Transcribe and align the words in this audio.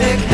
music. 0.00 0.29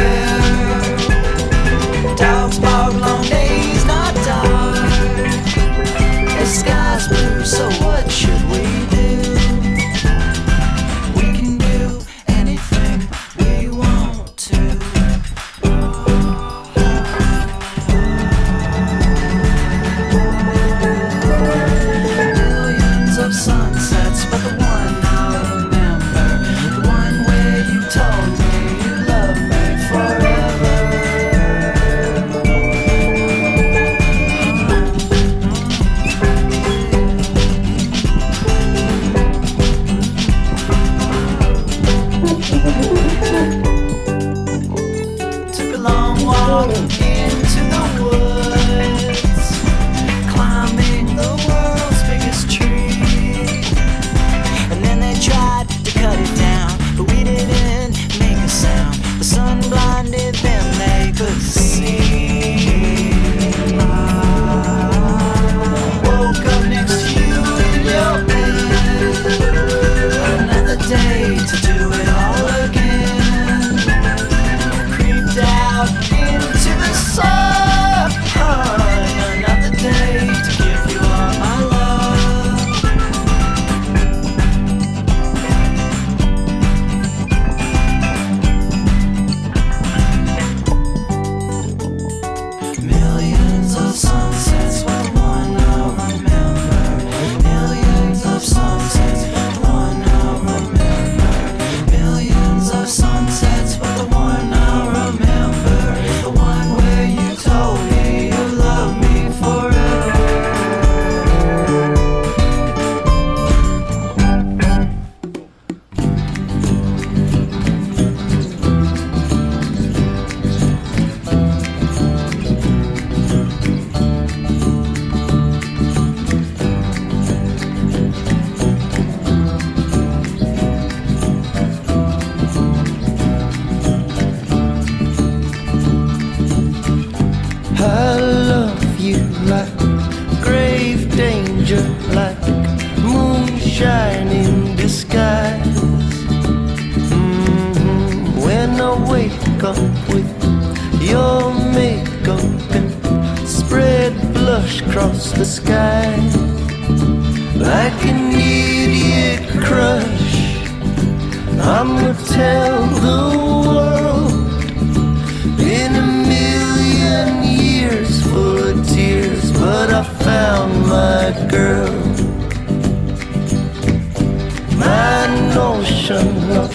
notion 175.57 176.29
of 176.51 176.71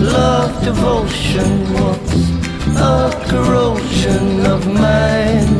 love 0.00 0.52
devotion 0.64 1.50
was 1.74 2.12
a 2.76 3.10
corrosion 3.30 4.26
of 4.54 4.60
mind. 4.84 5.50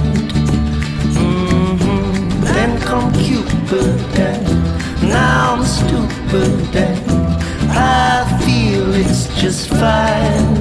Mm 1.19 1.79
-hmm. 1.81 2.09
Then 2.49 2.71
come 2.89 3.09
Cupid, 3.25 4.01
and 4.29 4.47
now 5.17 5.43
I'm 5.55 5.65
stupid, 5.79 6.77
and 6.89 7.03
I 8.01 8.25
feel 8.45 8.85
it's 9.03 9.25
just 9.43 9.63
fine. 9.81 10.53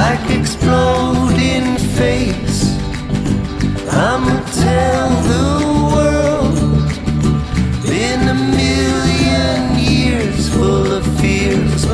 Like 0.00 0.24
exploding 0.38 1.68
face, 1.98 2.60
I'ma 4.06 4.36
tell 4.64 5.08
the 5.28 5.77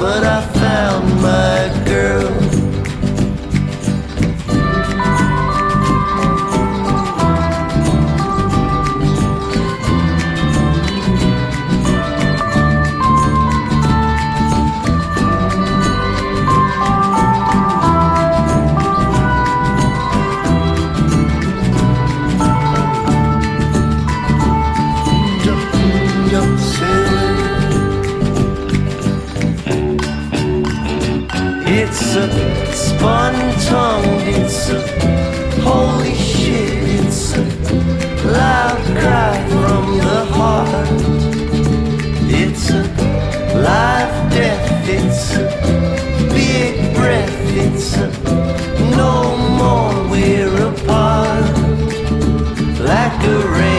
but 0.04 0.22
I 0.22 0.42
found 0.60 1.22
my 1.22 1.82
girl. 1.86 2.43
the 53.26 53.48
rain. 53.48 53.73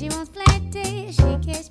She 0.00 0.08
wants 0.08 0.30
plenty. 0.30 1.12
she 1.12 1.36
gets 1.44 1.68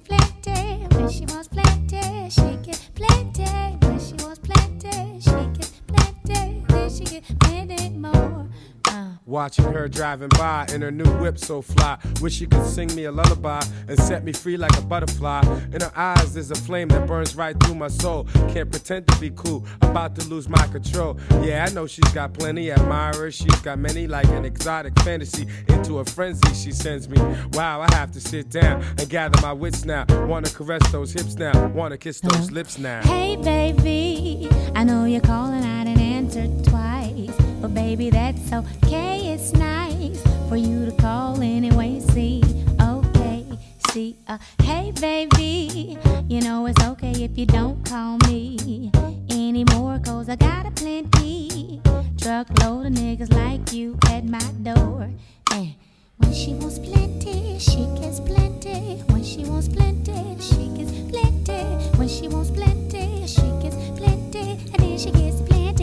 Watching 9.50 9.74
her 9.74 9.88
driving 9.88 10.30
by 10.38 10.68
in 10.72 10.84
her 10.84 10.92
new 10.92 11.10
whip 11.18 11.40
so 11.40 11.64
fly. 11.64 11.98
Wish 12.22 12.36
she 12.36 12.46
could 12.46 12.64
sing 12.68 12.94
me 12.96 13.06
a 13.06 13.12
lullaby 13.12 13.64
and 13.88 13.98
set 13.98 14.24
me 14.24 14.32
free 14.32 14.58
like 14.58 14.78
a 14.78 14.82
butterfly. 14.84 15.42
In 15.74 15.82
her 15.82 15.92
eyes, 15.96 16.36
there's 16.36 16.52
a 16.52 16.56
flame 16.56 16.88
that 16.90 17.08
burns 17.08 17.36
right 17.36 17.60
through 17.64 17.74
my 17.74 17.88
soul. 17.88 18.26
Can't 18.50 18.70
pretend 18.70 19.08
to 19.08 19.18
be 19.18 19.32
cool, 19.32 19.66
about 19.82 20.16
to 20.18 20.28
lose 20.28 20.48
my 20.48 20.68
control. 20.68 21.18
Yeah, 21.42 21.66
I 21.68 21.74
know 21.74 21.88
she's 21.88 22.14
got 22.14 22.32
plenty 22.36 22.70
admirers. 22.70 23.34
She's 23.34 23.60
got 23.62 23.80
many 23.80 24.06
like 24.06 24.28
an 24.28 24.46
exotic 24.46 24.94
fantasy. 25.00 25.48
Into 25.68 25.98
a 25.98 26.06
frenzy, 26.06 26.54
she 26.54 26.72
sends 26.72 27.10
me. 27.10 27.20
Wow, 27.54 27.82
I 27.82 27.92
have 27.96 28.12
to 28.12 28.22
sit 28.22 28.52
down 28.52 28.84
and 29.00 29.10
gather 29.10 29.42
my 29.42 29.52
wits 29.52 29.84
now. 29.84 30.06
Wanna 30.28 30.52
caress 30.52 30.88
those 30.92 31.12
hips 31.12 31.38
now, 31.38 31.70
wanna 31.70 31.98
kiss 31.98 32.20
those 32.20 32.52
lips 32.52 32.78
now. 32.78 33.02
Hey, 33.02 33.36
baby, 33.36 34.48
I 34.76 34.84
know 34.84 35.06
you're 35.06 35.22
calling, 35.22 35.64
I 35.64 35.86
didn't 35.86 36.02
answer 36.02 36.70
twice. 36.70 37.49
But, 37.62 37.74
baby, 37.74 38.10
that's 38.10 38.54
okay, 38.54 39.34
it's 39.34 39.54
nice 39.54 40.22
for 40.48 40.56
you 40.56 40.86
to 40.86 40.92
call 40.94 41.42
anyway. 41.42 42.00
See, 42.00 42.44
okay, 42.82 43.46
see, 43.92 44.16
uh, 44.28 44.38
hey, 44.64 44.92
baby, 45.00 45.98
you 46.28 46.42
know 46.42 46.66
it's 46.68 46.82
okay 46.84 47.12
if 47.12 47.38
you 47.38 47.46
don't 47.46 47.84
call 47.86 48.18
me 48.28 48.92
anymore, 49.30 50.00
cause 50.04 50.30
I 50.30 50.36
got 50.36 50.66
a 50.68 50.72
plenty 50.72 51.82
truckload 52.18 52.86
of 52.86 52.94
niggas 52.94 53.34
like 53.34 53.74
you 53.74 53.98
at 54.08 54.24
my 54.26 54.40
door. 54.62 55.10
And 55.52 55.74
when 56.18 56.34
she 56.34 56.54
wants 56.54 56.80
plenty, 56.80 57.58
she 57.60 57.86
gets 58.00 58.20
plenty. 58.20 59.04
When 59.08 59.24
she 59.24 59.46
wants 59.46 59.68
plenty, 59.68 60.38
she 60.40 60.68
gets 60.78 60.92
plenty. 61.10 61.64
When 61.98 62.08
she 62.08 62.28
wants 62.28 62.52
plenty, 62.52 63.26
she 63.26 63.48
gets 63.64 63.76
plenty. 63.98 64.52
And 64.74 64.80
then 64.80 64.98
she 64.98 65.12
gets 65.12 65.42
plenty 65.42 65.79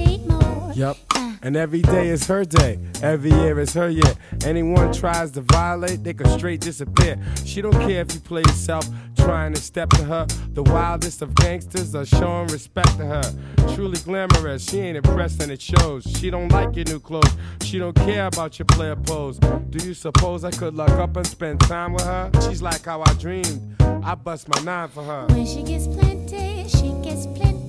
more. 0.77 0.89
Yup. 0.89 0.97
Mm. 1.09 1.39
And 1.43 1.57
every 1.57 1.83
day 1.83 2.09
is 2.09 2.27
her 2.27 2.45
day. 2.45 2.79
Every 3.03 3.31
year 3.31 3.59
is 3.61 3.75
her 3.75 3.89
year. 3.89 4.15
Anyone 4.45 4.93
tries 4.93 5.31
to 5.33 5.43
violate, 5.43 6.03
they 6.03 6.15
can 6.15 6.29
straight 6.39 6.61
disappear. 6.61 7.19
She 7.45 7.63
don't 7.63 7.73
care 7.73 8.01
if 8.01 8.15
you 8.15 8.21
play 8.21 8.43
yourself, 8.43 8.89
trying 9.17 9.55
to 9.55 9.61
step 9.61 9.91
to 9.91 10.05
her. 10.05 10.27
The 10.55 10.63
wildest 10.63 11.23
of 11.23 11.35
gangsters 11.35 11.95
are 11.95 12.07
showing 12.07 12.49
respect 12.49 12.97
to 12.99 13.07
her. 13.07 13.23
Truly 13.75 13.99
glamorous, 13.99 14.69
she 14.69 14.81
ain't 14.81 14.97
impressed 14.97 15.43
and 15.43 15.53
it 15.53 15.61
shows. 15.61 16.05
She 16.05 16.31
don't 16.31 16.49
like 16.49 16.75
your 16.75 16.87
new 16.87 17.01
clothes. 17.01 17.37
She 17.63 17.79
don't 17.79 17.97
care 17.97 18.27
about 18.27 18.59
your 18.59 18.67
player 18.67 18.97
pose. 18.97 19.39
Do 19.39 19.87
you 19.87 19.95
suppose 19.95 20.45
I 20.45 20.51
could 20.51 20.75
look 20.75 20.91
up 20.91 21.17
and 21.17 21.27
spend 21.27 21.61
time 21.61 21.93
with 21.93 22.05
her? 22.05 22.31
She's 22.49 22.63
like 22.63 22.85
how 22.85 23.03
I 23.03 23.13
dreamed. 23.15 23.77
I 23.81 24.15
bust 24.15 24.49
my 24.49 24.61
nine 24.63 24.89
for 24.89 25.03
her. 25.05 25.27
When 25.27 25.47
she 25.47 25.63
gets 25.63 25.87
plenty, 25.87 26.69
she 26.69 26.93
gets 27.03 27.27
plenty. 27.27 27.66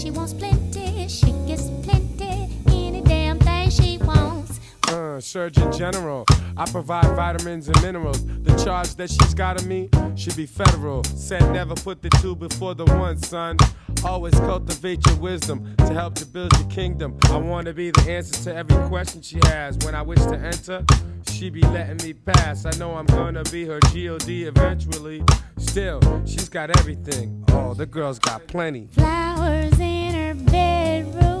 She 0.00 0.10
wants 0.10 0.32
plenty, 0.32 1.06
she 1.08 1.30
gets 1.46 1.68
plenty. 1.82 2.48
Any 2.68 3.02
damn 3.02 3.38
thing 3.38 3.68
she 3.68 3.98
wants. 3.98 4.58
Uh, 4.88 5.20
Surgeon 5.20 5.70
General, 5.72 6.24
I 6.56 6.64
provide 6.70 7.14
vitamins 7.14 7.68
and 7.68 7.80
minerals. 7.82 8.24
The 8.24 8.56
charge 8.64 8.94
that 8.94 9.10
she's 9.10 9.34
got 9.34 9.60
on 9.60 9.68
me 9.68 9.90
should 10.16 10.36
be 10.36 10.46
federal. 10.46 11.04
Said 11.04 11.42
never 11.52 11.74
put 11.74 12.00
the 12.00 12.08
two 12.22 12.34
before 12.34 12.74
the 12.74 12.86
one, 12.86 13.18
son. 13.18 13.58
Always 14.04 14.34
cultivate 14.34 15.06
your 15.06 15.16
wisdom 15.16 15.74
to 15.78 15.92
help 15.92 16.14
to 16.16 16.26
build 16.26 16.52
your 16.58 16.68
kingdom. 16.68 17.18
I 17.24 17.36
want 17.36 17.66
to 17.66 17.74
be 17.74 17.90
the 17.90 18.10
answer 18.10 18.44
to 18.44 18.54
every 18.56 18.76
question 18.88 19.20
she 19.22 19.40
has. 19.44 19.76
When 19.84 19.94
I 19.94 20.02
wish 20.02 20.20
to 20.20 20.36
enter, 20.36 20.84
she 21.30 21.50
be 21.50 21.60
letting 21.62 21.98
me 22.06 22.14
pass. 22.14 22.64
I 22.64 22.70
know 22.78 22.94
I'm 22.96 23.06
gonna 23.06 23.44
be 23.44 23.64
her 23.66 23.78
God 23.80 24.44
eventually. 24.44 25.22
Still, 25.58 26.00
she's 26.24 26.48
got 26.48 26.76
everything. 26.78 27.44
Oh, 27.50 27.74
the 27.74 27.86
girl's 27.86 28.18
got 28.18 28.46
plenty. 28.46 28.88
Flowers 28.92 29.78
in 29.78 30.14
her 30.14 30.34
bedroom, 30.50 31.39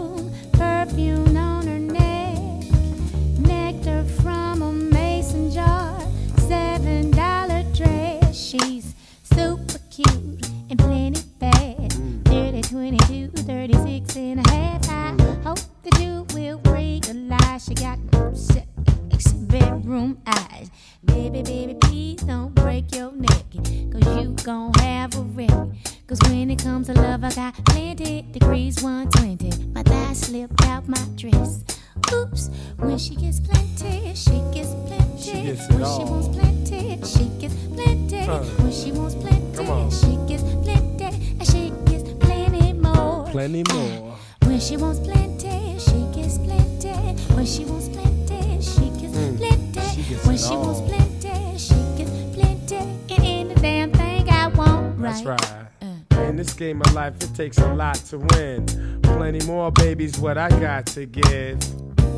When 44.44 44.60
she 44.60 44.76
wants 44.76 45.00
plenty, 45.00 45.78
she 45.78 46.06
gets 46.14 46.38
plenty. 46.38 46.92
When 47.34 47.46
she 47.46 47.64
wants 47.64 47.88
plenty, 47.88 48.60
she 48.60 48.90
gets 49.00 49.16
plenty. 49.38 49.80
She 49.94 50.02
gets 50.02 50.26
when 50.26 50.34
it 50.34 50.38
she 50.38 50.56
wants 50.56 50.80
all. 50.80 50.88
plenty, 50.88 51.58
she 51.58 51.74
gets 51.96 52.10
plenty. 52.34 52.76
And 52.76 53.10
any 53.10 53.54
damn 53.54 53.92
thing 53.92 54.28
I 54.28 54.48
want, 54.48 54.98
right? 54.98 55.24
That's 55.24 55.24
right. 55.24 55.66
Uh. 55.82 56.20
In 56.22 56.36
this 56.36 56.52
game 56.52 56.80
of 56.80 56.92
life, 56.92 57.14
it 57.22 57.34
takes 57.34 57.58
a 57.58 57.74
lot 57.74 57.96
to 58.10 58.18
win. 58.18 58.66
Plenty 59.02 59.44
more, 59.46 59.70
baby's 59.72 60.18
what 60.18 60.38
I 60.38 60.48
got 60.60 60.86
to 60.86 61.06
give. 61.06 61.58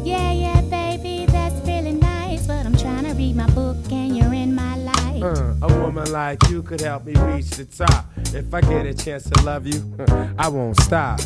Yeah, 0.05 0.33
yeah, 0.33 0.61
baby, 0.63 1.27
that's 1.27 1.55
really 1.67 1.93
nice. 1.93 2.47
But 2.47 2.67
I'm 2.67 2.77
trying 2.77 3.05
to 3.05 3.15
read 3.15 3.37
my 3.37 3.49
book 3.51 3.77
and 3.91 4.17
you're 4.17 4.35
in 4.35 4.55
my 4.55 4.77
life. 4.77 5.23
Uh, 5.23 5.55
a 5.63 5.81
woman 5.81 6.11
like 6.11 6.43
you 6.49 6.63
could 6.63 6.81
help 6.81 7.05
me 7.05 7.15
reach 7.15 7.51
the 7.51 7.65
top. 7.65 8.07
If 8.35 8.53
I 8.53 8.61
get 8.63 8.87
a 8.87 8.95
chance 8.95 9.31
to 9.31 9.43
love 9.45 9.67
you, 9.67 9.95
I 10.39 10.49
won't 10.49 10.81
stop. 10.81 11.21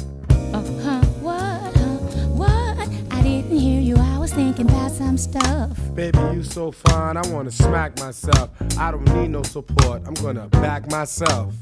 Uh, 0.67 0.83
huh, 0.83 1.01
what, 1.21 1.77
huh, 1.77 1.97
what? 2.29 2.89
I 3.11 3.23
didn't 3.23 3.59
hear 3.59 3.81
you, 3.81 3.97
I 3.97 4.19
was 4.19 4.33
thinking 4.33 4.69
about 4.69 4.91
some 4.91 5.17
stuff. 5.17 5.79
Baby, 5.95 6.19
you 6.35 6.43
so 6.43 6.73
fine, 6.73 7.17
I 7.17 7.27
wanna 7.29 7.51
smack 7.51 7.99
myself. 8.01 8.51
I 8.79 8.91
don't 8.91 9.07
need 9.15 9.29
no 9.29 9.43
support, 9.43 10.03
I'm 10.07 10.15
gonna 10.15 10.49
back 10.49 10.91
myself. 10.91 11.55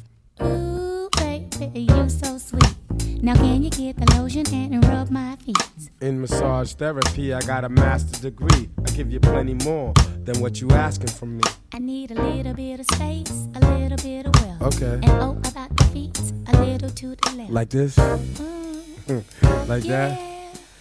Ooh, 0.43 1.09
baby, 1.19 1.81
you 1.81 2.09
so 2.09 2.39
sweet. 2.39 2.75
Now 3.23 3.35
can 3.35 3.63
you 3.63 3.71
get 3.71 3.97
the 3.97 4.21
lotion 4.21 4.45
and 4.53 4.85
rub 4.87 5.11
my 5.11 5.37
feet? 5.37 5.57
In 6.01 6.21
massage 6.21 6.75
therapy, 6.75 7.33
I 7.33 7.41
got 7.41 7.65
a 7.65 7.69
master's 7.69 8.21
degree. 8.21 8.69
I 8.87 8.91
give 8.91 9.11
you 9.11 9.21
plenty 9.21 9.55
more 9.65 9.95
than 10.25 10.41
what 10.41 10.61
you 10.61 10.71
asking 10.71 11.09
from 11.09 11.39
me. 11.39 11.43
I 11.73 11.79
need 11.79 12.11
a 12.11 12.15
little 12.23 12.53
bit 12.53 12.81
of 12.81 12.87
space, 12.93 13.49
a 13.55 13.61
little 13.61 13.97
bit 13.97 14.27
of 14.27 14.35
wealth. 14.43 14.75
Okay. 14.75 14.95
And 14.95 15.11
oh, 15.23 15.39
about 15.51 15.75
the 15.77 15.85
feet, 15.85 16.19
a 16.53 16.63
little 16.63 16.91
to 16.91 17.17
the 17.17 17.37
left. 17.37 17.51
Like 17.51 17.71
this? 17.71 17.97
Mm, 17.97 18.64
like 19.67 19.85
yeah. 19.85 20.17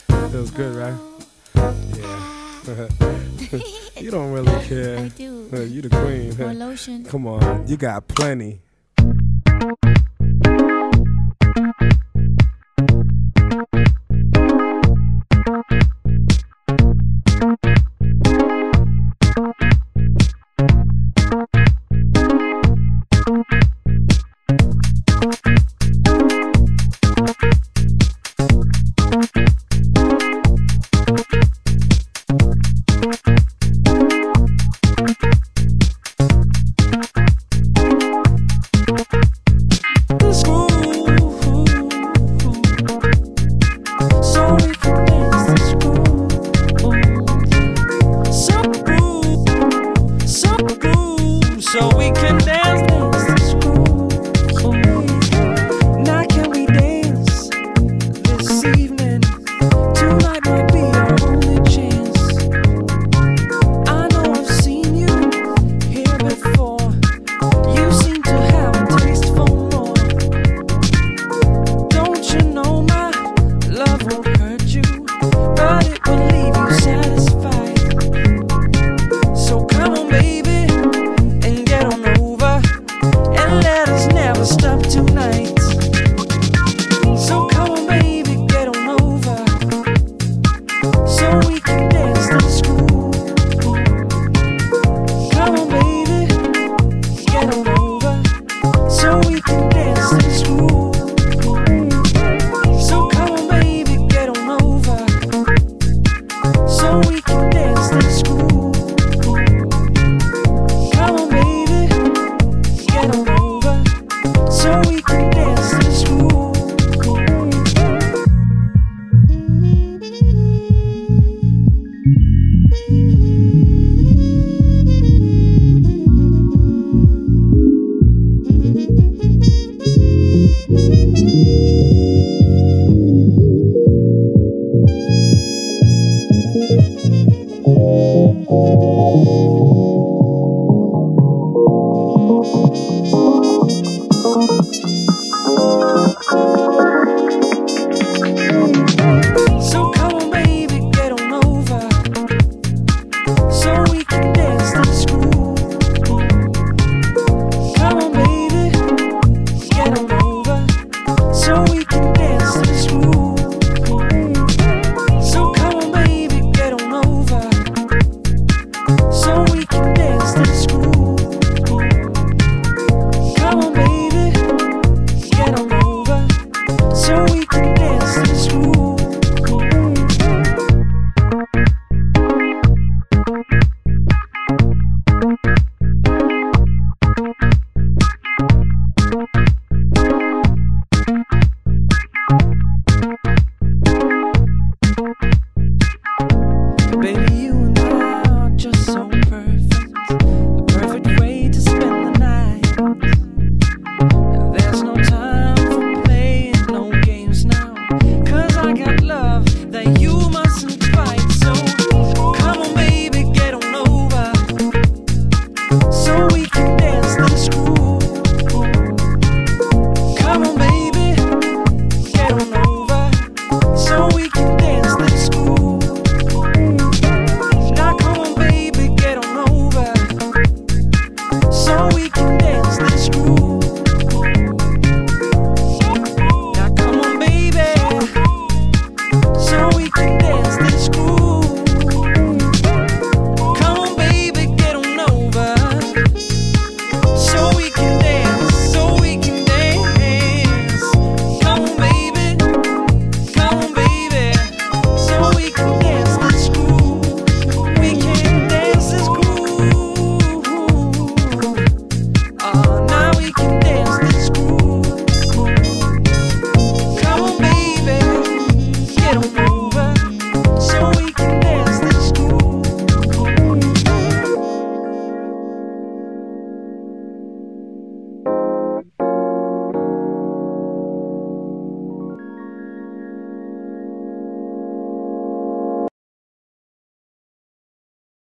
that? 0.08 0.32
Feels 0.32 0.52
good, 0.52 0.76
right? 0.76 1.00
Yeah. 2.66 2.88
you 4.00 4.10
don't 4.10 4.32
really 4.32 4.66
care. 4.66 4.98
I 4.98 5.10
do. 5.10 5.50
You 5.52 5.82
the 5.82 5.90
queen. 5.90 6.38
More 6.38 6.54
lotion. 6.54 7.04
Come 7.04 7.28
on, 7.28 7.68
you 7.68 7.76
got 7.76 8.08
plenty. 8.08 8.63